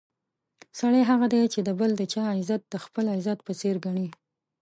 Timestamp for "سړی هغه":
0.79-1.25